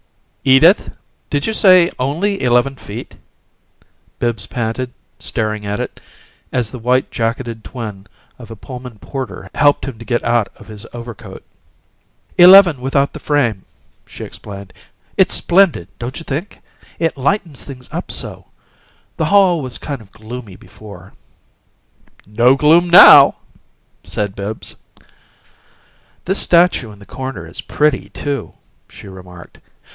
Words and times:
"Edith, 0.43 0.91
did 1.29 1.45
you 1.45 1.53
say 1.53 1.91
only 1.99 2.41
eleven 2.41 2.75
feet?" 2.75 3.13
Bibbs 4.17 4.47
panted, 4.47 4.91
staring 5.19 5.63
at 5.67 5.79
it, 5.79 5.99
as 6.51 6.71
the 6.71 6.79
white 6.79 7.11
jacketed 7.11 7.63
twin 7.63 8.07
of 8.39 8.49
a 8.49 8.55
Pullman 8.55 8.97
porter 8.97 9.51
helped 9.53 9.85
him 9.85 9.99
to 9.99 10.03
get 10.05 10.23
out 10.23 10.49
of 10.55 10.65
his 10.67 10.87
overcoat. 10.93 11.43
"Eleven 12.39 12.81
without 12.81 13.13
the 13.13 13.19
frame," 13.19 13.63
she 14.07 14.23
explained. 14.23 14.73
"It's 15.17 15.35
splendid, 15.35 15.87
don't 15.99 16.17
you 16.17 16.23
think? 16.23 16.59
It 16.97 17.15
lightens 17.15 17.63
things 17.63 17.87
up 17.91 18.09
so. 18.09 18.47
The 19.17 19.25
hall 19.25 19.61
was 19.61 19.77
kind 19.77 20.01
of 20.01 20.11
gloomy 20.11 20.55
before." 20.55 21.13
"No 22.25 22.55
gloom 22.55 22.89
now!" 22.89 23.35
said 24.03 24.33
Bibbs. 24.33 24.75
"This 26.25 26.39
statue 26.39 26.91
in 26.91 26.97
the 26.97 27.05
corner 27.05 27.47
is 27.47 27.61
pretty, 27.61 28.09
too," 28.09 28.55
she 28.89 29.07
remarked. 29.07 29.59